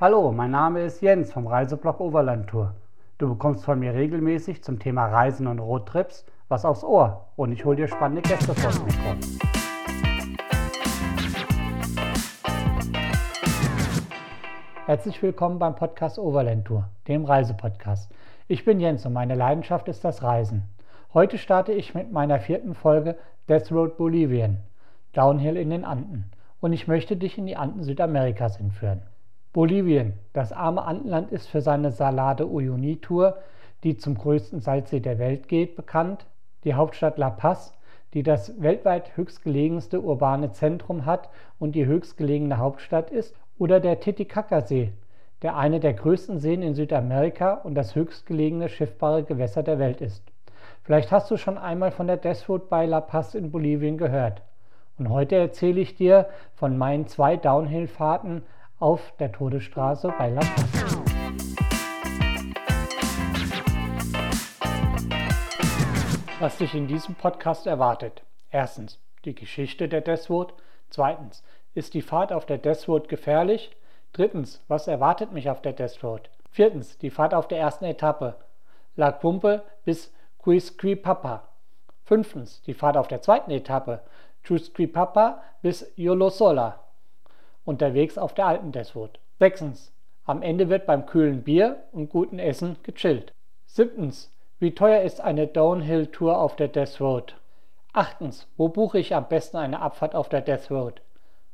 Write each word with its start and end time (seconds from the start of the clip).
Hallo, 0.00 0.32
mein 0.32 0.50
Name 0.50 0.80
ist 0.80 1.02
Jens 1.02 1.30
vom 1.30 1.46
Reiseblog 1.46 2.00
Overland 2.00 2.46
Tour. 2.48 2.74
Du 3.18 3.28
bekommst 3.28 3.66
von 3.66 3.78
mir 3.78 3.92
regelmäßig 3.92 4.64
zum 4.64 4.78
Thema 4.78 5.04
Reisen 5.04 5.46
und 5.46 5.58
Roadtrips 5.58 6.24
was 6.48 6.64
aufs 6.64 6.82
Ohr 6.82 7.26
und 7.36 7.52
ich 7.52 7.66
hole 7.66 7.76
dir 7.76 7.86
spannende 7.86 8.22
Gäste 8.22 8.54
vors 8.54 8.82
Mikro. 8.82 9.14
Herzlich 14.86 15.22
willkommen 15.22 15.58
beim 15.58 15.76
Podcast 15.76 16.18
Overland 16.18 16.64
Tour, 16.64 16.88
dem 17.06 17.26
Reisepodcast. 17.26 18.10
Ich 18.48 18.64
bin 18.64 18.80
Jens 18.80 19.04
und 19.04 19.12
meine 19.12 19.34
Leidenschaft 19.34 19.86
ist 19.88 20.02
das 20.02 20.22
Reisen. 20.22 20.62
Heute 21.12 21.36
starte 21.36 21.72
ich 21.72 21.94
mit 21.94 22.10
meiner 22.10 22.40
vierten 22.40 22.74
Folge 22.74 23.18
Death 23.50 23.70
Road 23.70 23.98
Bolivien, 23.98 24.60
Downhill 25.12 25.58
in 25.58 25.68
den 25.68 25.84
Anden. 25.84 26.30
Und 26.62 26.72
ich 26.72 26.88
möchte 26.88 27.18
dich 27.18 27.36
in 27.36 27.44
die 27.44 27.58
Anden 27.58 27.82
Südamerikas 27.82 28.58
entführen. 28.58 29.02
Bolivien, 29.52 30.12
das 30.32 30.52
arme 30.52 30.84
Andenland, 30.84 31.32
ist 31.32 31.48
für 31.48 31.60
seine 31.60 31.90
Salade 31.90 32.46
Uyuni-Tour, 32.46 33.36
die 33.82 33.96
zum 33.96 34.16
größten 34.16 34.60
Salzsee 34.60 35.00
der 35.00 35.18
Welt 35.18 35.48
geht, 35.48 35.74
bekannt. 35.74 36.26
Die 36.62 36.74
Hauptstadt 36.74 37.18
La 37.18 37.30
Paz, 37.30 37.76
die 38.14 38.22
das 38.22 38.62
weltweit 38.62 39.16
höchstgelegenste 39.16 40.00
urbane 40.02 40.52
Zentrum 40.52 41.04
hat 41.04 41.30
und 41.58 41.74
die 41.74 41.84
höchstgelegene 41.84 42.58
Hauptstadt 42.58 43.10
ist, 43.10 43.34
oder 43.58 43.80
der 43.80 43.98
Titicaca-See, 43.98 44.92
der 45.42 45.56
eine 45.56 45.80
der 45.80 45.94
größten 45.94 46.38
Seen 46.38 46.62
in 46.62 46.74
Südamerika 46.74 47.54
und 47.54 47.74
das 47.74 47.96
höchstgelegene 47.96 48.68
schiffbare 48.68 49.24
Gewässer 49.24 49.64
der 49.64 49.80
Welt 49.80 50.00
ist. 50.00 50.22
Vielleicht 50.84 51.10
hast 51.10 51.28
du 51.28 51.36
schon 51.36 51.58
einmal 51.58 51.90
von 51.90 52.06
der 52.06 52.18
Death 52.18 52.48
Road 52.48 52.68
bei 52.68 52.86
La 52.86 53.00
Paz 53.00 53.34
in 53.34 53.50
Bolivien 53.50 53.98
gehört. 53.98 54.42
Und 54.96 55.08
heute 55.08 55.34
erzähle 55.34 55.80
ich 55.80 55.96
dir 55.96 56.28
von 56.54 56.78
meinen 56.78 57.08
zwei 57.08 57.36
Downhill-Fahrten 57.36 58.42
auf 58.80 59.12
der 59.18 59.30
Todesstraße 59.30 60.12
bei 60.18 60.30
La 60.30 60.40
Paz. 60.40 60.96
Was 66.40 66.56
dich 66.56 66.74
in 66.74 66.88
diesem 66.88 67.14
Podcast 67.14 67.66
erwartet. 67.66 68.22
Erstens, 68.50 68.98
die 69.26 69.34
Geschichte 69.34 69.88
der 69.88 70.00
Deathwood. 70.00 70.54
Zweitens, 70.88 71.44
ist 71.74 71.92
die 71.92 72.00
Fahrt 72.00 72.32
auf 72.32 72.46
der 72.46 72.56
Deathwood 72.56 73.08
gefährlich? 73.08 73.76
Drittens, 74.14 74.64
was 74.66 74.88
erwartet 74.88 75.32
mich 75.32 75.50
auf 75.50 75.60
der 75.60 75.74
Deathwood? 75.74 76.30
Viertens, 76.50 76.96
die 76.98 77.10
Fahrt 77.10 77.34
auf 77.34 77.46
der 77.46 77.58
ersten 77.58 77.84
Etappe. 77.84 78.36
La 78.96 79.12
Cumpe 79.12 79.62
bis 79.84 80.12
Quisquipapa. 80.42 81.46
Fünftens, 82.04 82.62
die 82.62 82.74
Fahrt 82.74 82.96
auf 82.96 83.08
der 83.08 83.20
zweiten 83.20 83.50
Etappe. 83.50 84.00
Chusquipapa 84.42 85.42
bis 85.60 85.92
Yolosola 85.96 86.80
unterwegs 87.70 88.18
auf 88.18 88.34
der 88.34 88.46
alten 88.46 88.72
Deswood. 88.72 89.20
Sechstens. 89.38 89.92
Am 90.24 90.42
Ende 90.42 90.68
wird 90.68 90.86
beim 90.86 91.06
kühlen 91.06 91.44
Bier 91.44 91.84
und 91.92 92.10
guten 92.10 92.40
Essen 92.40 92.76
gechillt. 92.82 93.32
Siebtens. 93.66 94.34
Wie 94.58 94.74
teuer 94.74 95.02
ist 95.02 95.20
eine 95.20 95.46
Downhill-Tour 95.46 96.36
auf 96.36 96.56
der 96.56 96.66
Death 96.66 97.00
Road? 97.00 97.36
Achtens. 97.92 98.48
Wo 98.56 98.68
buche 98.68 98.98
ich 98.98 99.14
am 99.14 99.28
besten 99.28 99.56
eine 99.56 99.80
Abfahrt 99.80 100.16
auf 100.16 100.28
der 100.28 100.40
Death 100.40 100.68
Road? 100.70 101.00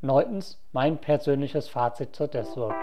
Neuntens. 0.00 0.58
Mein 0.72 0.96
persönliches 0.96 1.68
Fazit 1.68 2.16
zur 2.16 2.28
Death 2.28 2.56
Road. 2.56 2.74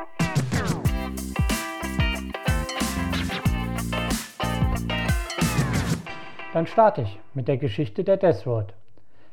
Dann 6.54 6.68
starte 6.68 7.02
ich 7.02 7.20
mit 7.34 7.48
der 7.48 7.58
Geschichte 7.58 8.04
der 8.04 8.18
Death 8.18 8.46
Road. 8.46 8.76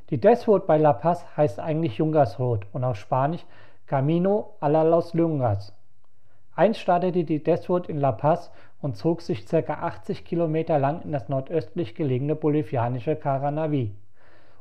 Die 0.09 0.19
Death 0.19 0.49
Road 0.49 0.67
bei 0.67 0.79
La 0.79 0.95
Paz 0.95 1.25
heißt 1.37 1.61
eigentlich 1.61 1.99
Jungas 1.99 2.39
Road 2.39 2.67
und 2.73 2.83
auf 2.83 2.97
Spanisch 2.97 3.45
Camino 3.91 4.55
a 4.61 4.69
los 4.69 5.15
Lungas. 5.15 5.75
Einst 6.55 6.79
startete 6.79 7.25
die 7.25 7.43
Deathwood 7.43 7.89
in 7.89 7.99
La 7.99 8.13
Paz 8.13 8.53
und 8.81 8.97
zog 8.97 9.21
sich 9.21 9.45
ca. 9.47 9.59
80 9.59 10.25
Kilometer 10.25 10.79
lang 10.79 11.03
in 11.03 11.11
das 11.11 11.29
nordöstlich 11.29 11.97
gelegene 11.97 12.37
bolivianische 12.37 13.17
Caranaví. 13.17 13.97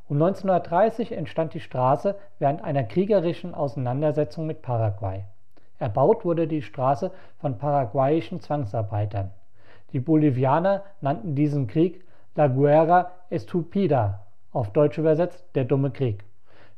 Um 0.07 0.15
1930 0.19 1.11
entstand 1.11 1.53
die 1.53 1.59
Straße 1.59 2.15
während 2.39 2.63
einer 2.63 2.83
kriegerischen 2.83 3.53
Auseinandersetzung 3.53 4.47
mit 4.47 4.63
Paraguay. 4.63 5.25
Erbaut 5.77 6.25
wurde 6.25 6.47
die 6.47 6.63
Straße 6.63 7.11
von 7.37 7.59
paraguayischen 7.59 8.41
Zwangsarbeitern. 8.41 9.29
Die 9.93 9.99
Bolivianer 9.99 10.85
nannten 11.01 11.35
diesen 11.35 11.67
Krieg 11.67 12.03
La 12.33 12.47
Guerra 12.47 13.11
Estupida, 13.29 14.25
auf 14.51 14.73
Deutsch 14.73 14.97
übersetzt 14.97 15.45
der 15.53 15.65
dumme 15.65 15.91
Krieg. 15.91 16.25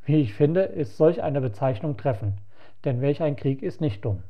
Wie 0.06 0.22
ich 0.22 0.34
finde, 0.34 0.62
ist 0.62 0.98
solch 0.98 1.22
eine 1.22 1.42
Bezeichnung 1.42 1.98
treffend, 1.98 2.40
denn 2.86 3.02
welch 3.02 3.22
ein 3.22 3.36
Krieg 3.36 3.62
ist 3.62 3.82
nicht 3.82 4.04
dumm. 4.04 4.24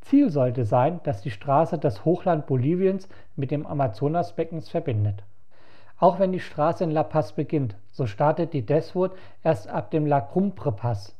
Ziel 0.00 0.30
sollte 0.30 0.64
sein, 0.64 1.00
dass 1.04 1.22
die 1.22 1.30
Straße 1.30 1.78
das 1.78 2.04
Hochland 2.04 2.46
Boliviens 2.46 3.08
mit 3.36 3.50
dem 3.50 3.66
Amazonasbeckens 3.66 4.68
verbindet. 4.68 5.24
Auch 5.98 6.18
wenn 6.18 6.32
die 6.32 6.40
Straße 6.40 6.82
in 6.82 6.90
La 6.90 7.04
Paz 7.04 7.32
beginnt, 7.32 7.76
so 7.92 8.06
startet 8.06 8.52
die 8.52 8.66
Deswood 8.66 9.12
erst 9.44 9.68
ab 9.68 9.92
dem 9.92 10.06
La 10.06 10.20
Cumbre 10.20 10.72
Pass. 10.72 11.16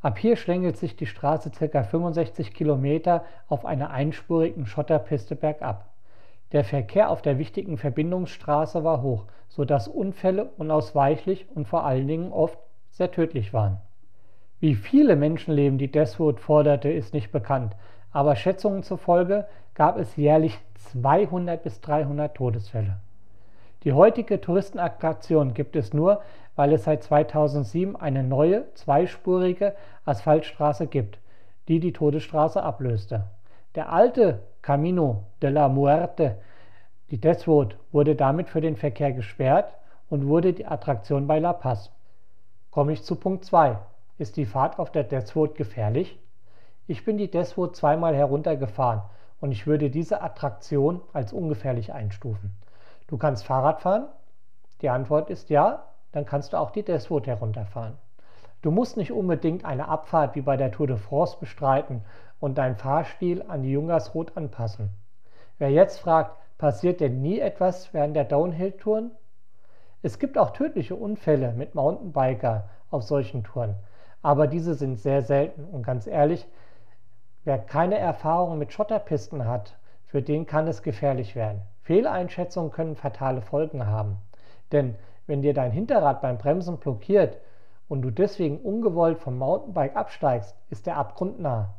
Ab 0.00 0.18
hier 0.18 0.36
schlängelt 0.36 0.76
sich 0.76 0.96
die 0.96 1.06
Straße 1.06 1.50
ca. 1.50 1.82
65 1.82 2.54
Kilometer 2.54 3.24
auf 3.48 3.64
einer 3.64 3.90
einspurigen 3.90 4.66
Schotterpiste 4.66 5.36
bergab. 5.36 5.90
Der 6.52 6.64
Verkehr 6.64 7.08
auf 7.08 7.22
der 7.22 7.38
wichtigen 7.38 7.78
Verbindungsstraße 7.78 8.84
war 8.84 9.02
hoch, 9.02 9.26
sodass 9.48 9.88
Unfälle 9.88 10.50
unausweichlich 10.56 11.48
und 11.54 11.66
vor 11.66 11.84
allen 11.84 12.06
Dingen 12.06 12.32
oft 12.32 12.58
sehr 12.92 13.10
tödlich 13.10 13.52
waren. 13.52 13.78
Wie 14.60 14.74
viele 14.74 15.16
Menschenleben 15.16 15.78
die 15.78 15.90
Deathwood 15.90 16.38
forderte, 16.38 16.88
ist 16.88 17.14
nicht 17.14 17.32
bekannt, 17.32 17.74
aber 18.12 18.36
Schätzungen 18.36 18.82
zufolge 18.82 19.46
gab 19.74 19.98
es 19.98 20.16
jährlich 20.16 20.58
200 20.92 21.62
bis 21.62 21.80
300 21.80 22.34
Todesfälle. 22.34 22.98
Die 23.84 23.92
heutige 23.92 24.40
Touristenattraktion 24.40 25.54
gibt 25.54 25.74
es 25.74 25.92
nur, 25.92 26.20
weil 26.54 26.72
es 26.72 26.84
seit 26.84 27.02
2007 27.02 27.96
eine 27.96 28.22
neue, 28.22 28.72
zweispurige 28.74 29.74
Asphaltstraße 30.04 30.86
gibt, 30.86 31.18
die 31.68 31.80
die 31.80 31.92
Todesstraße 31.92 32.62
ablöste. 32.62 33.24
Der 33.74 33.90
alte 33.90 34.42
Camino 34.60 35.24
de 35.40 35.50
la 35.50 35.68
Muerte, 35.68 36.36
die 37.10 37.20
Death 37.20 37.48
Road, 37.48 37.76
wurde 37.90 38.14
damit 38.14 38.48
für 38.48 38.60
den 38.60 38.76
Verkehr 38.76 39.12
gesperrt 39.12 39.72
und 40.10 40.28
wurde 40.28 40.52
die 40.52 40.66
Attraktion 40.66 41.26
bei 41.26 41.38
La 41.38 41.52
Paz. 41.52 41.90
Komme 42.72 42.94
ich 42.94 43.02
zu 43.02 43.16
Punkt 43.16 43.44
2. 43.44 43.76
Ist 44.16 44.38
die 44.38 44.46
Fahrt 44.46 44.78
auf 44.78 44.90
der 44.90 45.04
Deathwood 45.04 45.56
gefährlich? 45.56 46.18
Ich 46.86 47.04
bin 47.04 47.18
die 47.18 47.30
Deathwood 47.30 47.76
zweimal 47.76 48.16
heruntergefahren 48.16 49.02
und 49.42 49.52
ich 49.52 49.66
würde 49.66 49.90
diese 49.90 50.22
Attraktion 50.22 51.02
als 51.12 51.34
ungefährlich 51.34 51.92
einstufen. 51.92 52.56
Du 53.08 53.18
kannst 53.18 53.44
Fahrrad 53.44 53.82
fahren? 53.82 54.06
Die 54.80 54.88
Antwort 54.88 55.28
ist 55.28 55.50
ja, 55.50 55.84
dann 56.12 56.24
kannst 56.24 56.54
du 56.54 56.56
auch 56.56 56.70
die 56.70 56.82
Deathwood 56.82 57.26
herunterfahren. 57.26 57.98
Du 58.62 58.70
musst 58.70 58.96
nicht 58.96 59.12
unbedingt 59.12 59.66
eine 59.66 59.88
Abfahrt 59.88 60.34
wie 60.34 60.40
bei 60.40 60.56
der 60.56 60.72
Tour 60.72 60.86
de 60.86 60.96
France 60.96 61.36
bestreiten 61.38 62.02
und 62.40 62.56
deinen 62.56 62.76
Fahrstil 62.76 63.44
an 63.48 63.64
die 63.64 63.72
Jungersrot 63.72 64.34
anpassen. 64.34 64.88
Wer 65.58 65.68
jetzt 65.68 66.00
fragt, 66.00 66.38
passiert 66.56 67.02
denn 67.02 67.20
nie 67.20 67.38
etwas 67.38 67.92
während 67.92 68.16
der 68.16 68.24
Downhill-Touren? 68.24 69.10
Es 70.04 70.18
gibt 70.18 70.36
auch 70.36 70.50
tödliche 70.50 70.96
Unfälle 70.96 71.52
mit 71.52 71.76
Mountainbiker 71.76 72.68
auf 72.90 73.04
solchen 73.04 73.44
Touren, 73.44 73.76
aber 74.20 74.48
diese 74.48 74.74
sind 74.74 74.98
sehr 74.98 75.22
selten 75.22 75.64
und 75.64 75.84
ganz 75.84 76.08
ehrlich, 76.08 76.46
wer 77.44 77.58
keine 77.58 77.98
Erfahrung 77.98 78.58
mit 78.58 78.72
Schotterpisten 78.72 79.46
hat, 79.46 79.76
für 80.06 80.20
den 80.20 80.44
kann 80.44 80.66
es 80.66 80.82
gefährlich 80.82 81.36
werden. 81.36 81.62
Fehleinschätzungen 81.82 82.72
können 82.72 82.96
fatale 82.96 83.42
Folgen 83.42 83.86
haben. 83.86 84.18
Denn 84.72 84.96
wenn 85.26 85.42
dir 85.42 85.54
dein 85.54 85.70
Hinterrad 85.70 86.20
beim 86.20 86.36
Bremsen 86.36 86.78
blockiert 86.78 87.38
und 87.88 88.02
du 88.02 88.10
deswegen 88.10 88.58
ungewollt 88.58 89.18
vom 89.18 89.38
Mountainbike 89.38 89.94
absteigst, 89.96 90.56
ist 90.68 90.86
der 90.86 90.96
Abgrund 90.96 91.40
nah. 91.40 91.74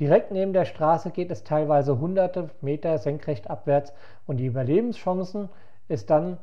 Direkt 0.00 0.32
neben 0.32 0.52
der 0.52 0.64
Straße 0.64 1.10
geht 1.12 1.30
es 1.30 1.44
teilweise 1.44 2.00
hunderte 2.00 2.50
Meter 2.60 2.98
senkrecht 2.98 3.48
abwärts 3.48 3.92
und 4.26 4.38
die 4.38 4.46
Überlebenschancen 4.46 5.50
ist 5.86 6.10
dann 6.10 6.38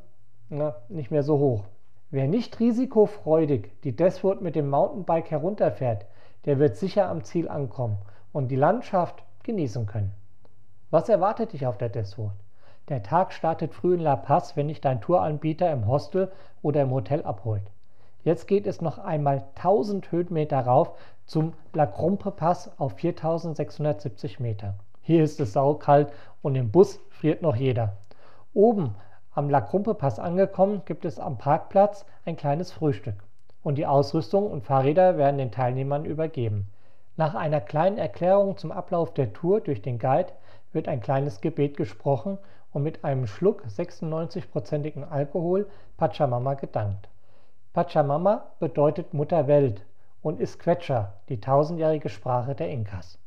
na, 0.51 0.75
nicht 0.89 1.11
mehr 1.11 1.23
so 1.23 1.39
hoch. 1.39 1.63
Wer 2.09 2.27
nicht 2.27 2.59
risikofreudig 2.59 3.71
die 3.83 3.95
Deathwood 3.95 4.41
mit 4.41 4.55
dem 4.55 4.69
Mountainbike 4.69 5.31
herunterfährt, 5.31 6.05
der 6.45 6.59
wird 6.59 6.75
sicher 6.75 7.07
am 7.07 7.23
Ziel 7.23 7.47
ankommen 7.47 7.97
und 8.33 8.49
die 8.49 8.57
Landschaft 8.57 9.23
genießen 9.43 9.85
können. 9.85 10.11
Was 10.89 11.07
erwartet 11.07 11.53
dich 11.53 11.65
auf 11.65 11.77
der 11.77 11.87
Deathwood? 11.87 12.33
Der 12.89 13.01
Tag 13.01 13.31
startet 13.31 13.73
früh 13.73 13.93
in 13.93 14.01
La 14.01 14.17
Paz, 14.17 14.57
wenn 14.57 14.67
dich 14.67 14.81
dein 14.81 14.99
Touranbieter 14.99 15.71
im 15.71 15.87
Hostel 15.87 16.31
oder 16.61 16.81
im 16.81 16.91
Hotel 16.91 17.23
abholt. 17.23 17.63
Jetzt 18.23 18.47
geht 18.47 18.67
es 18.67 18.81
noch 18.81 18.97
einmal 18.97 19.45
1000 19.55 20.11
Höhenmeter 20.11 20.59
rauf 20.59 20.91
zum 21.25 21.53
La 21.73 21.85
Crompe 21.85 22.31
Pass 22.31 22.77
auf 22.77 22.93
4670 22.97 24.41
Meter. 24.41 24.75
Hier 25.01 25.23
ist 25.23 25.39
es 25.39 25.53
saukalt 25.53 26.11
und 26.41 26.55
im 26.55 26.71
Bus 26.71 26.99
friert 27.09 27.41
noch 27.41 27.55
jeder. 27.55 27.97
Oben 28.53 28.95
am 29.33 29.49
La 29.49 29.61
Crumpe 29.61 29.93
Pass 29.93 30.19
angekommen, 30.19 30.81
gibt 30.85 31.05
es 31.05 31.19
am 31.19 31.37
Parkplatz 31.37 32.05
ein 32.25 32.35
kleines 32.35 32.73
Frühstück 32.73 33.15
und 33.63 33.77
die 33.77 33.85
Ausrüstung 33.85 34.51
und 34.51 34.65
Fahrräder 34.65 35.17
werden 35.17 35.37
den 35.37 35.51
Teilnehmern 35.51 36.03
übergeben. 36.03 36.67
Nach 37.15 37.35
einer 37.35 37.61
kleinen 37.61 37.97
Erklärung 37.97 38.57
zum 38.57 38.71
Ablauf 38.71 39.13
der 39.13 39.31
Tour 39.31 39.61
durch 39.61 39.81
den 39.81 39.99
Guide 39.99 40.33
wird 40.73 40.87
ein 40.87 41.01
kleines 41.01 41.39
Gebet 41.39 41.77
gesprochen 41.77 42.37
und 42.73 42.83
mit 42.83 43.05
einem 43.05 43.27
Schluck 43.27 43.63
96-prozentigen 43.65 45.03
Alkohol 45.09 45.69
Pachamama 45.97 46.55
gedankt. 46.55 47.07
Pachamama 47.73 48.47
bedeutet 48.59 49.13
Mutter 49.13 49.47
Welt 49.47 49.85
und 50.21 50.39
ist 50.39 50.59
Quechua, 50.59 51.13
die 51.29 51.39
tausendjährige 51.39 52.09
Sprache 52.09 52.53
der 52.53 52.69
Inkas. 52.69 53.17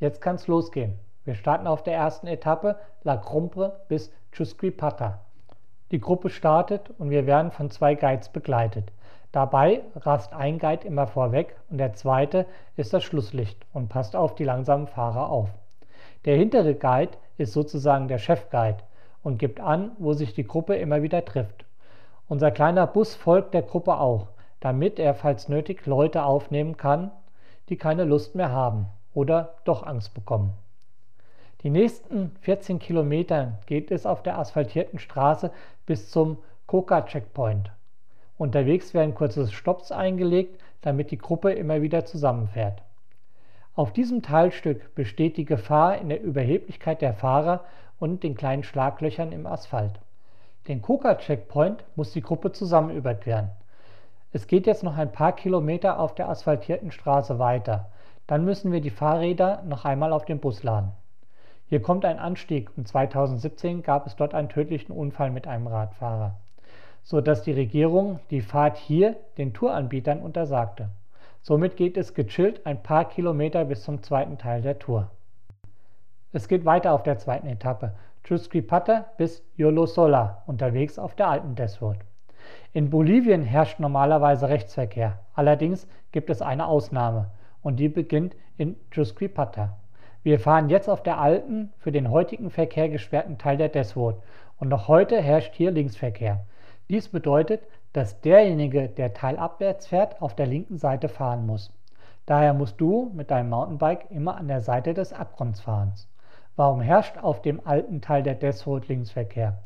Jetzt 0.00 0.20
kann's 0.20 0.46
losgehen. 0.48 0.98
Wir 1.24 1.34
starten 1.34 1.66
auf 1.66 1.82
der 1.82 1.94
ersten 1.94 2.26
Etappe 2.26 2.76
La 3.02 3.16
Crumpre 3.16 3.80
bis 3.88 4.10
Chusquipata. 4.32 5.20
Die 5.90 6.00
Gruppe 6.00 6.28
startet 6.28 6.90
und 6.98 7.10
wir 7.10 7.26
werden 7.26 7.50
von 7.50 7.70
zwei 7.70 7.94
Guides 7.94 8.28
begleitet. 8.28 8.92
Dabei 9.32 9.82
rast 9.96 10.34
ein 10.34 10.58
Guide 10.58 10.86
immer 10.86 11.06
vorweg 11.06 11.56
und 11.70 11.78
der 11.78 11.94
zweite 11.94 12.46
ist 12.76 12.92
das 12.92 13.04
Schlusslicht 13.04 13.64
und 13.72 13.88
passt 13.88 14.16
auf 14.16 14.34
die 14.34 14.44
langsamen 14.44 14.86
Fahrer 14.86 15.30
auf. 15.30 15.50
Der 16.24 16.36
hintere 16.36 16.74
Guide 16.74 17.12
ist 17.36 17.52
sozusagen 17.52 18.08
der 18.08 18.18
Chefguide 18.18 18.78
und 19.22 19.38
gibt 19.38 19.60
an, 19.60 19.92
wo 19.98 20.12
sich 20.12 20.34
die 20.34 20.46
Gruppe 20.46 20.76
immer 20.76 21.02
wieder 21.02 21.24
trifft. 21.24 21.64
Unser 22.28 22.50
kleiner 22.50 22.86
Bus 22.86 23.14
folgt 23.14 23.54
der 23.54 23.62
Gruppe 23.62 23.98
auch, 23.98 24.28
damit 24.60 24.98
er 24.98 25.14
falls 25.14 25.48
nötig 25.48 25.86
Leute 25.86 26.24
aufnehmen 26.24 26.76
kann, 26.76 27.10
die 27.68 27.76
keine 27.76 28.04
Lust 28.04 28.34
mehr 28.34 28.52
haben 28.52 28.86
oder 29.14 29.54
doch 29.64 29.86
Angst 29.86 30.14
bekommen. 30.14 30.52
Die 31.62 31.70
nächsten 31.70 32.30
14 32.42 32.78
Kilometer 32.78 33.58
geht 33.66 33.90
es 33.90 34.06
auf 34.06 34.22
der 34.22 34.38
asphaltierten 34.38 35.00
Straße 35.00 35.50
bis 35.86 36.08
zum 36.08 36.38
Coca 36.66 37.02
Checkpoint. 37.02 37.72
Unterwegs 38.36 38.94
werden 38.94 39.16
kurze 39.16 39.48
Stopps 39.48 39.90
eingelegt, 39.90 40.60
damit 40.82 41.10
die 41.10 41.18
Gruppe 41.18 41.50
immer 41.50 41.82
wieder 41.82 42.04
zusammenfährt. 42.04 42.82
Auf 43.74 43.92
diesem 43.92 44.22
Teilstück 44.22 44.94
besteht 44.94 45.36
die 45.36 45.44
Gefahr 45.44 45.98
in 45.98 46.08
der 46.08 46.22
Überheblichkeit 46.22 47.02
der 47.02 47.14
Fahrer 47.14 47.64
und 47.98 48.22
den 48.22 48.36
kleinen 48.36 48.62
Schlaglöchern 48.62 49.32
im 49.32 49.44
Asphalt. 49.44 49.98
Den 50.68 50.80
Coca-Checkpoint 50.80 51.82
muss 51.96 52.12
die 52.12 52.22
Gruppe 52.22 52.52
zusammen 52.52 52.94
überqueren. 52.94 53.50
Es 54.30 54.46
geht 54.46 54.68
jetzt 54.68 54.84
noch 54.84 54.96
ein 54.96 55.10
paar 55.10 55.32
Kilometer 55.32 55.98
auf 55.98 56.14
der 56.14 56.28
asphaltierten 56.28 56.92
Straße 56.92 57.40
weiter. 57.40 57.90
Dann 58.28 58.44
müssen 58.44 58.70
wir 58.70 58.80
die 58.80 58.90
Fahrräder 58.90 59.62
noch 59.64 59.84
einmal 59.84 60.12
auf 60.12 60.24
den 60.24 60.38
Bus 60.38 60.62
laden. 60.62 60.92
Hier 61.68 61.82
kommt 61.82 62.04
ein 62.04 62.18
Anstieg 62.18 62.70
und 62.76 62.88
2017 62.88 63.82
gab 63.82 64.06
es 64.06 64.16
dort 64.16 64.34
einen 64.34 64.48
tödlichen 64.48 64.92
Unfall 64.92 65.30
mit 65.30 65.46
einem 65.46 65.66
Radfahrer 65.66 66.36
so 67.08 67.22
dass 67.22 67.42
die 67.42 67.52
Regierung 67.52 68.20
die 68.28 68.42
Fahrt 68.42 68.76
hier 68.76 69.16
den 69.38 69.54
Touranbietern 69.54 70.20
untersagte. 70.20 70.90
Somit 71.40 71.78
geht 71.78 71.96
es 71.96 72.12
gechillt 72.12 72.66
ein 72.66 72.82
paar 72.82 73.06
Kilometer 73.06 73.64
bis 73.64 73.82
zum 73.82 74.02
zweiten 74.02 74.36
Teil 74.36 74.60
der 74.60 74.78
Tour. 74.78 75.10
Es 76.32 76.48
geht 76.48 76.66
weiter 76.66 76.92
auf 76.92 77.02
der 77.02 77.16
zweiten 77.16 77.46
Etappe, 77.46 77.94
Chusquipata 78.24 79.06
bis 79.16 79.42
Yolosola, 79.56 80.42
unterwegs 80.46 80.98
auf 80.98 81.14
der 81.14 81.28
alten 81.28 81.54
Deswort. 81.54 81.96
In 82.74 82.90
Bolivien 82.90 83.42
herrscht 83.42 83.80
normalerweise 83.80 84.50
Rechtsverkehr, 84.50 85.18
allerdings 85.32 85.88
gibt 86.12 86.28
es 86.28 86.42
eine 86.42 86.66
Ausnahme 86.66 87.30
und 87.62 87.76
die 87.76 87.88
beginnt 87.88 88.36
in 88.58 88.76
Chusquipata. 88.90 89.78
Wir 90.24 90.40
fahren 90.40 90.68
jetzt 90.68 90.88
auf 90.88 91.04
der 91.04 91.20
alten, 91.20 91.72
für 91.78 91.92
den 91.92 92.10
heutigen 92.10 92.50
Verkehr 92.50 92.88
gesperrten 92.88 93.38
Teil 93.38 93.56
der 93.56 93.68
Deswort 93.68 94.20
und 94.58 94.68
noch 94.68 94.88
heute 94.88 95.20
herrscht 95.22 95.54
hier 95.54 95.70
Linksverkehr. 95.70 96.44
Dies 96.90 97.08
bedeutet, 97.08 97.62
dass 97.92 98.20
derjenige, 98.20 98.88
der 98.88 99.14
teilabwärts 99.14 99.86
fährt, 99.86 100.20
auf 100.20 100.34
der 100.34 100.46
linken 100.46 100.76
Seite 100.76 101.08
fahren 101.08 101.46
muss. 101.46 101.72
Daher 102.26 102.52
musst 102.52 102.80
du 102.80 103.12
mit 103.14 103.30
deinem 103.30 103.50
Mountainbike 103.50 104.10
immer 104.10 104.36
an 104.36 104.48
der 104.48 104.60
Seite 104.60 104.92
des 104.92 105.12
Abgrunds 105.12 105.60
fahren. 105.60 105.92
Warum 106.56 106.80
herrscht 106.80 107.16
auf 107.22 107.40
dem 107.40 107.64
alten 107.64 108.00
Teil 108.00 108.24
der 108.24 108.38
Road 108.66 108.88
Linksverkehr? 108.88 109.58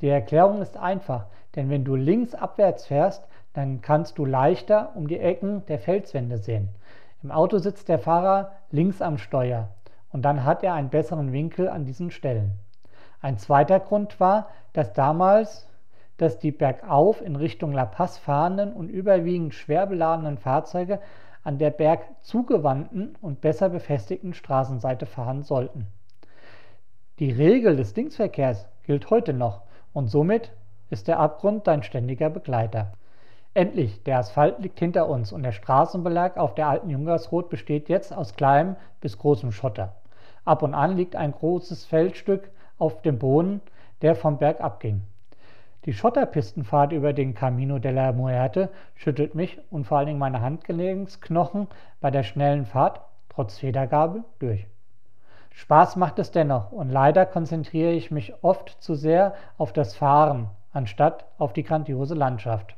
Die 0.00 0.08
Erklärung 0.08 0.62
ist 0.62 0.76
einfach, 0.76 1.26
denn 1.56 1.68
wenn 1.68 1.84
du 1.84 1.96
links 1.96 2.36
abwärts 2.36 2.86
fährst, 2.86 3.26
dann 3.54 3.80
kannst 3.80 4.18
du 4.18 4.24
leichter 4.24 4.92
um 4.94 5.08
die 5.08 5.18
Ecken 5.18 5.66
der 5.66 5.80
Felswände 5.80 6.38
sehen. 6.38 6.68
Im 7.24 7.32
Auto 7.32 7.58
sitzt 7.58 7.88
der 7.88 7.98
Fahrer 7.98 8.52
links 8.70 9.02
am 9.02 9.18
Steuer 9.18 9.68
und 10.12 10.22
dann 10.22 10.44
hat 10.44 10.62
er 10.62 10.74
einen 10.74 10.90
besseren 10.90 11.32
Winkel 11.32 11.68
an 11.68 11.84
diesen 11.84 12.10
Stellen. 12.10 12.52
Ein 13.20 13.38
zweiter 13.38 13.80
Grund 13.80 14.20
war, 14.20 14.48
dass 14.72 14.92
damals 14.92 15.66
dass 16.16 16.38
die 16.38 16.52
bergauf 16.52 17.20
in 17.20 17.36
Richtung 17.36 17.72
La 17.72 17.84
Paz 17.84 18.18
fahrenden 18.18 18.72
und 18.72 18.88
überwiegend 18.88 19.54
schwer 19.54 19.86
beladenen 19.86 20.38
Fahrzeuge 20.38 21.00
an 21.44 21.58
der 21.58 21.70
bergzugewandten 21.70 23.16
und 23.20 23.40
besser 23.40 23.68
befestigten 23.68 24.34
Straßenseite 24.34 25.06
fahren 25.06 25.42
sollten. 25.42 25.86
Die 27.18 27.30
Regel 27.30 27.76
des 27.76 27.94
Linksverkehrs 27.94 28.68
gilt 28.84 29.10
heute 29.10 29.32
noch 29.32 29.62
und 29.92 30.08
somit 30.08 30.52
ist 30.90 31.08
der 31.08 31.18
Abgrund 31.18 31.66
dein 31.66 31.82
ständiger 31.82 32.30
Begleiter. 32.30 32.92
Endlich, 33.56 34.02
der 34.02 34.18
Asphalt 34.18 34.58
liegt 34.58 34.78
hinter 34.80 35.08
uns 35.08 35.32
und 35.32 35.42
der 35.42 35.52
Straßenbelag 35.52 36.36
auf 36.36 36.54
der 36.54 36.68
alten 36.68 36.90
Jungersrot 36.90 37.48
besteht 37.48 37.88
jetzt 37.88 38.14
aus 38.14 38.34
kleinem 38.34 38.76
bis 39.00 39.16
großem 39.16 39.50
Schotter. 39.50 39.94
Ab 40.44 40.62
und 40.62 40.74
an 40.74 40.98
liegt 40.98 41.16
ein 41.16 41.32
großes 41.32 41.86
Feldstück 41.86 42.50
auf 42.76 43.00
dem 43.00 43.18
Boden, 43.18 43.62
der 44.02 44.14
vom 44.14 44.36
Berg 44.36 44.60
abging. 44.60 45.00
Die 45.86 45.94
Schotterpistenfahrt 45.94 46.92
über 46.92 47.14
den 47.14 47.32
Camino 47.34 47.78
de 47.78 47.92
la 47.92 48.12
Muerte 48.12 48.68
schüttelt 48.94 49.34
mich 49.34 49.58
und 49.70 49.86
vor 49.86 49.96
allen 49.96 50.08
Dingen 50.08 50.18
meine 50.18 50.42
Handgelenksknochen 50.42 51.66
bei 52.02 52.10
der 52.10 52.24
schnellen 52.24 52.66
Fahrt, 52.66 53.00
trotz 53.30 53.56
Federgabel, 53.56 54.22
durch. 54.38 54.66
Spaß 55.52 55.96
macht 55.96 56.18
es 56.18 56.30
dennoch 56.30 56.72
und 56.72 56.90
leider 56.90 57.24
konzentriere 57.24 57.92
ich 57.92 58.10
mich 58.10 58.34
oft 58.44 58.76
zu 58.82 58.94
sehr 58.94 59.32
auf 59.56 59.72
das 59.72 59.96
Fahren, 59.96 60.50
anstatt 60.74 61.24
auf 61.38 61.54
die 61.54 61.62
grandiose 61.62 62.14
Landschaft. 62.14 62.76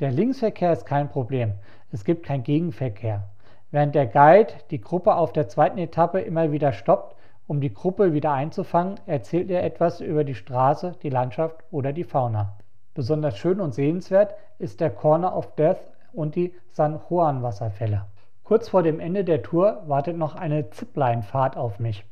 Der 0.00 0.10
Linksverkehr 0.10 0.72
ist 0.72 0.86
kein 0.86 1.08
Problem, 1.08 1.52
es 1.92 2.04
gibt 2.04 2.26
keinen 2.26 2.42
Gegenverkehr. 2.42 3.28
Während 3.70 3.94
der 3.94 4.06
Guide 4.08 4.52
die 4.70 4.80
Gruppe 4.80 5.14
auf 5.14 5.32
der 5.32 5.46
zweiten 5.46 5.78
Etappe 5.78 6.20
immer 6.20 6.50
wieder 6.50 6.72
stoppt, 6.72 7.14
um 7.46 7.60
die 7.60 7.72
Gruppe 7.72 8.12
wieder 8.12 8.32
einzufangen, 8.32 8.98
erzählt 9.06 9.50
er 9.50 9.62
etwas 9.62 10.00
über 10.00 10.24
die 10.24 10.34
Straße, 10.34 10.96
die 11.04 11.10
Landschaft 11.10 11.62
oder 11.70 11.92
die 11.92 12.02
Fauna. 12.02 12.56
Besonders 12.94 13.38
schön 13.38 13.60
und 13.60 13.72
sehenswert 13.72 14.34
ist 14.58 14.80
der 14.80 14.90
Corner 14.90 15.36
of 15.36 15.54
Death 15.54 15.92
und 16.12 16.34
die 16.34 16.52
San 16.72 16.98
Juan 17.08 17.44
Wasserfälle. 17.44 18.06
Kurz 18.42 18.70
vor 18.70 18.82
dem 18.82 18.98
Ende 18.98 19.22
der 19.22 19.42
Tour 19.42 19.84
wartet 19.86 20.16
noch 20.16 20.34
eine 20.34 20.70
Zipline-Fahrt 20.70 21.56
auf 21.56 21.78
mich. 21.78 22.04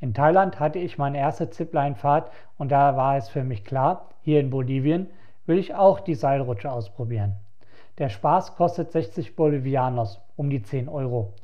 In 0.00 0.14
Thailand 0.14 0.58
hatte 0.58 0.78
ich 0.78 0.96
meine 0.96 1.18
erste 1.18 1.50
Zipline-Fahrt 1.50 2.30
und 2.56 2.72
da 2.72 2.96
war 2.96 3.18
es 3.18 3.28
für 3.28 3.44
mich 3.44 3.62
klar, 3.64 4.08
hier 4.22 4.40
in 4.40 4.48
Bolivien 4.48 5.10
will 5.50 5.58
ich 5.58 5.74
auch 5.74 5.98
die 5.98 6.14
Seilrutsche 6.14 6.70
ausprobieren. 6.70 7.34
Der 7.98 8.08
Spaß 8.08 8.54
kostet 8.54 8.92
60 8.92 9.34
Bolivianos, 9.34 10.20
um 10.36 10.48
die 10.48 10.62
10 10.62 10.88
Euro. 10.88 11.34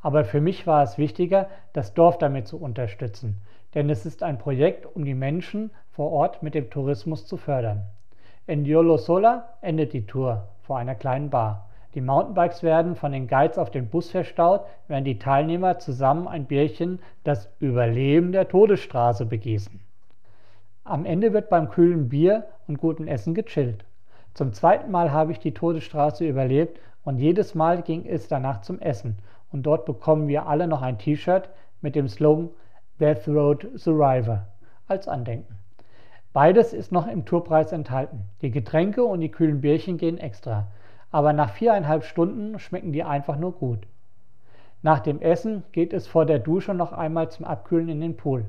Aber 0.00 0.24
für 0.24 0.40
mich 0.40 0.66
war 0.66 0.82
es 0.82 0.98
wichtiger, 0.98 1.46
das 1.72 1.94
Dorf 1.94 2.18
damit 2.18 2.48
zu 2.48 2.60
unterstützen, 2.60 3.40
denn 3.74 3.88
es 3.88 4.04
ist 4.04 4.24
ein 4.24 4.36
Projekt, 4.36 4.84
um 4.96 5.04
die 5.04 5.14
Menschen 5.14 5.70
vor 5.92 6.10
Ort 6.10 6.42
mit 6.42 6.56
dem 6.56 6.70
Tourismus 6.70 7.24
zu 7.24 7.36
fördern. 7.36 7.84
In 8.48 8.64
Yolosola 8.64 9.48
endet 9.60 9.92
die 9.92 10.06
Tour 10.06 10.48
vor 10.62 10.78
einer 10.78 10.96
kleinen 10.96 11.30
Bar. 11.30 11.70
Die 11.94 12.00
Mountainbikes 12.00 12.64
werden 12.64 12.96
von 12.96 13.12
den 13.12 13.28
Guides 13.28 13.58
auf 13.58 13.70
den 13.70 13.88
Bus 13.88 14.10
verstaut, 14.10 14.62
während 14.88 15.06
die 15.06 15.20
Teilnehmer 15.20 15.78
zusammen 15.78 16.26
ein 16.26 16.46
Bierchen 16.46 16.98
das 17.22 17.48
Überleben 17.60 18.32
der 18.32 18.48
Todesstraße 18.48 19.24
begießen. 19.24 19.80
Am 20.84 21.06
Ende 21.06 21.32
wird 21.32 21.48
beim 21.48 21.68
kühlen 21.68 22.08
Bier 22.08 22.48
und 22.66 22.78
guten 22.78 23.06
Essen 23.06 23.34
gechillt. 23.34 23.84
Zum 24.34 24.52
zweiten 24.52 24.90
Mal 24.90 25.12
habe 25.12 25.30
ich 25.30 25.38
die 25.38 25.54
Todesstraße 25.54 26.26
überlebt 26.26 26.80
und 27.04 27.18
jedes 27.18 27.54
Mal 27.54 27.82
ging 27.82 28.04
es 28.04 28.26
danach 28.26 28.62
zum 28.62 28.80
Essen 28.80 29.18
und 29.52 29.62
dort 29.62 29.86
bekommen 29.86 30.26
wir 30.26 30.46
alle 30.46 30.66
noch 30.66 30.82
ein 30.82 30.98
T-Shirt 30.98 31.48
mit 31.82 31.94
dem 31.94 32.08
Slogan 32.08 32.50
Death 32.98 33.28
Road 33.28 33.68
Survivor 33.76 34.48
als 34.88 35.06
Andenken. 35.06 35.56
Beides 36.32 36.72
ist 36.72 36.90
noch 36.90 37.06
im 37.06 37.26
Tourpreis 37.26 37.70
enthalten. 37.70 38.24
Die 38.40 38.50
Getränke 38.50 39.04
und 39.04 39.20
die 39.20 39.30
kühlen 39.30 39.60
Bierchen 39.60 39.98
gehen 39.98 40.18
extra, 40.18 40.66
aber 41.12 41.32
nach 41.32 41.50
viereinhalb 41.50 42.02
Stunden 42.02 42.58
schmecken 42.58 42.92
die 42.92 43.04
einfach 43.04 43.36
nur 43.36 43.52
gut. 43.52 43.86
Nach 44.82 44.98
dem 44.98 45.20
Essen 45.20 45.62
geht 45.70 45.92
es 45.92 46.08
vor 46.08 46.26
der 46.26 46.40
Dusche 46.40 46.74
noch 46.74 46.92
einmal 46.92 47.30
zum 47.30 47.46
Abkühlen 47.46 47.88
in 47.88 48.00
den 48.00 48.16
Pool. 48.16 48.46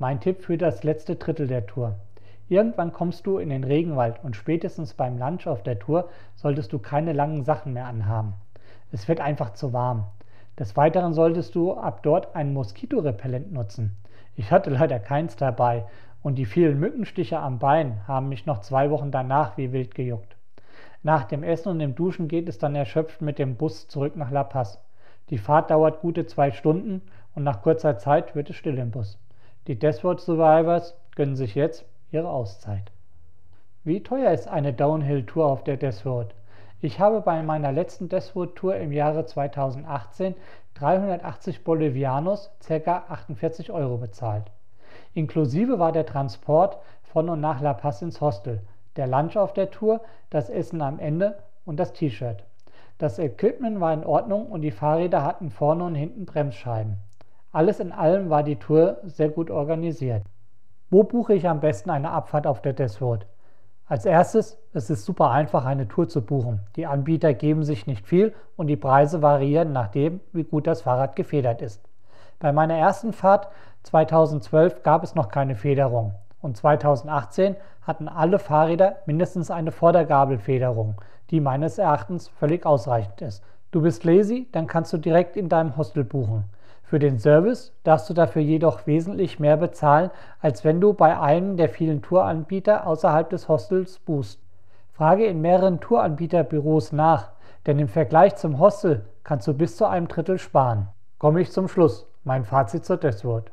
Mein 0.00 0.18
Tipp 0.18 0.40
für 0.40 0.56
das 0.56 0.82
letzte 0.82 1.16
Drittel 1.16 1.46
der 1.46 1.66
Tour. 1.66 1.96
Irgendwann 2.48 2.90
kommst 2.90 3.26
du 3.26 3.36
in 3.36 3.50
den 3.50 3.64
Regenwald 3.64 4.24
und 4.24 4.34
spätestens 4.34 4.94
beim 4.94 5.18
Lunch 5.18 5.46
auf 5.46 5.62
der 5.62 5.78
Tour 5.78 6.08
solltest 6.36 6.72
du 6.72 6.78
keine 6.78 7.12
langen 7.12 7.44
Sachen 7.44 7.74
mehr 7.74 7.84
anhaben. 7.84 8.32
Es 8.92 9.08
wird 9.08 9.20
einfach 9.20 9.52
zu 9.52 9.74
warm. 9.74 10.06
Des 10.58 10.74
Weiteren 10.74 11.12
solltest 11.12 11.54
du 11.54 11.74
ab 11.74 12.02
dort 12.02 12.34
ein 12.34 12.54
Moskitorepellent 12.54 13.52
nutzen. 13.52 13.94
Ich 14.36 14.50
hatte 14.50 14.70
leider 14.70 14.98
keins 15.00 15.36
dabei 15.36 15.84
und 16.22 16.36
die 16.36 16.46
vielen 16.46 16.80
Mückenstiche 16.80 17.38
am 17.38 17.58
Bein 17.58 18.00
haben 18.08 18.30
mich 18.30 18.46
noch 18.46 18.60
zwei 18.60 18.90
Wochen 18.90 19.10
danach 19.10 19.58
wie 19.58 19.70
wild 19.70 19.94
gejuckt. 19.94 20.34
Nach 21.02 21.24
dem 21.24 21.42
Essen 21.42 21.68
und 21.68 21.78
dem 21.78 21.94
Duschen 21.94 22.26
geht 22.26 22.48
es 22.48 22.56
dann 22.56 22.74
erschöpft 22.74 23.20
mit 23.20 23.38
dem 23.38 23.56
Bus 23.56 23.86
zurück 23.86 24.16
nach 24.16 24.30
La 24.30 24.44
Paz. 24.44 24.82
Die 25.28 25.36
Fahrt 25.36 25.70
dauert 25.70 26.00
gute 26.00 26.24
zwei 26.24 26.52
Stunden 26.52 27.02
und 27.34 27.44
nach 27.44 27.60
kurzer 27.60 27.98
Zeit 27.98 28.34
wird 28.34 28.48
es 28.48 28.56
still 28.56 28.78
im 28.78 28.92
Bus. 28.92 29.18
Die 29.70 29.78
Deathworld 29.78 30.18
Survivors 30.18 30.96
gönnen 31.14 31.36
sich 31.36 31.54
jetzt 31.54 31.84
ihre 32.10 32.28
Auszeit. 32.28 32.90
Wie 33.84 34.02
teuer 34.02 34.32
ist 34.32 34.48
eine 34.48 34.72
Downhill-Tour 34.72 35.46
auf 35.46 35.62
der 35.62 35.76
Deathworld? 35.76 36.34
Ich 36.80 36.98
habe 36.98 37.20
bei 37.20 37.40
meiner 37.44 37.70
letzten 37.70 38.08
Deathworld-Tour 38.08 38.74
im 38.74 38.90
Jahre 38.90 39.26
2018 39.26 40.34
380 40.74 41.62
Bolivianos, 41.62 42.50
ca. 42.66 43.04
48 43.10 43.70
Euro 43.70 43.98
bezahlt. 43.98 44.50
Inklusive 45.14 45.78
war 45.78 45.92
der 45.92 46.04
Transport 46.04 46.78
von 47.04 47.28
und 47.28 47.40
nach 47.40 47.60
La 47.60 47.74
Paz 47.74 48.02
ins 48.02 48.20
Hostel, 48.20 48.62
der 48.96 49.06
Lunch 49.06 49.36
auf 49.36 49.52
der 49.52 49.70
Tour, 49.70 50.00
das 50.30 50.50
Essen 50.50 50.82
am 50.82 50.98
Ende 50.98 51.38
und 51.64 51.78
das 51.78 51.92
T-Shirt. 51.92 52.42
Das 52.98 53.20
Equipment 53.20 53.78
war 53.78 53.94
in 53.94 54.02
Ordnung 54.02 54.50
und 54.50 54.62
die 54.62 54.72
Fahrräder 54.72 55.24
hatten 55.24 55.48
vorne 55.48 55.84
und 55.84 55.94
hinten 55.94 56.26
Bremsscheiben. 56.26 56.96
Alles 57.52 57.80
in 57.80 57.90
allem 57.90 58.30
war 58.30 58.44
die 58.44 58.56
Tour 58.56 58.98
sehr 59.02 59.28
gut 59.28 59.50
organisiert. 59.50 60.22
Wo 60.88 61.02
buche 61.02 61.34
ich 61.34 61.48
am 61.48 61.58
besten 61.58 61.90
eine 61.90 62.10
Abfahrt 62.10 62.46
auf 62.46 62.62
der 62.62 62.74
Deathwood? 62.74 63.26
Als 63.86 64.04
erstes, 64.04 64.56
es 64.72 64.88
ist 64.88 65.04
super 65.04 65.32
einfach, 65.32 65.64
eine 65.64 65.88
Tour 65.88 66.08
zu 66.08 66.24
buchen. 66.24 66.60
Die 66.76 66.86
Anbieter 66.86 67.34
geben 67.34 67.64
sich 67.64 67.88
nicht 67.88 68.06
viel 68.06 68.32
und 68.54 68.68
die 68.68 68.76
Preise 68.76 69.20
variieren 69.20 69.72
nach 69.72 69.88
dem, 69.88 70.20
wie 70.32 70.44
gut 70.44 70.68
das 70.68 70.82
Fahrrad 70.82 71.16
gefedert 71.16 71.60
ist. 71.60 71.82
Bei 72.38 72.52
meiner 72.52 72.74
ersten 72.76 73.12
Fahrt 73.12 73.48
2012 73.82 74.84
gab 74.84 75.02
es 75.02 75.16
noch 75.16 75.28
keine 75.28 75.56
Federung 75.56 76.14
und 76.40 76.56
2018 76.56 77.56
hatten 77.82 78.06
alle 78.06 78.38
Fahrräder 78.38 78.98
mindestens 79.06 79.50
eine 79.50 79.72
Vordergabelfederung, 79.72 81.02
die 81.30 81.40
meines 81.40 81.78
Erachtens 81.78 82.28
völlig 82.28 82.64
ausreichend 82.64 83.22
ist. 83.22 83.42
Du 83.72 83.82
bist 83.82 84.04
lazy, 84.04 84.48
dann 84.52 84.68
kannst 84.68 84.92
du 84.92 84.98
direkt 84.98 85.36
in 85.36 85.48
deinem 85.48 85.76
Hostel 85.76 86.04
buchen. 86.04 86.44
Für 86.90 86.98
den 86.98 87.20
Service 87.20 87.72
darfst 87.84 88.10
du 88.10 88.14
dafür 88.14 88.42
jedoch 88.42 88.84
wesentlich 88.88 89.38
mehr 89.38 89.56
bezahlen, 89.56 90.10
als 90.40 90.64
wenn 90.64 90.80
du 90.80 90.92
bei 90.92 91.16
einem 91.16 91.56
der 91.56 91.68
vielen 91.68 92.02
Touranbieter 92.02 92.84
außerhalb 92.84 93.30
des 93.30 93.46
Hostels 93.46 94.00
buchst. 94.00 94.40
Frage 94.92 95.24
in 95.26 95.40
mehreren 95.40 95.78
Touranbieterbüros 95.78 96.90
nach, 96.90 97.30
denn 97.64 97.78
im 97.78 97.86
Vergleich 97.86 98.34
zum 98.34 98.58
Hostel 98.58 99.04
kannst 99.22 99.46
du 99.46 99.54
bis 99.54 99.76
zu 99.76 99.86
einem 99.86 100.08
Drittel 100.08 100.38
sparen. 100.38 100.88
Komme 101.18 101.42
ich 101.42 101.52
zum 101.52 101.68
Schluss. 101.68 102.08
Mein 102.24 102.42
Fazit 102.44 102.84
zur 102.84 102.96
Deathwood. 102.96 103.52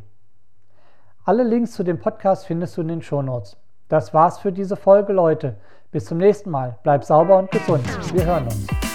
Alle 1.25 1.45
Links 1.45 1.73
zu 1.73 1.83
dem 1.85 2.01
Podcast 2.01 2.47
findest 2.47 2.77
du 2.77 2.81
in 2.81 2.89
den 2.89 3.03
Shownotes. 3.03 3.57
Das 3.89 4.13
war's 4.15 4.39
für 4.39 4.53
diese 4.53 4.77
Folge, 4.77 5.13
Leute. 5.13 5.57
Bis 5.93 6.07
zum 6.07 6.19
nächsten 6.19 6.51
Mal. 6.51 6.79
Bleib 6.83 7.05
sauber 7.05 7.39
und 7.39 7.51
gesund. 7.51 7.85
Wir 8.15 8.25
hören 8.25 8.45
uns. 8.45 8.90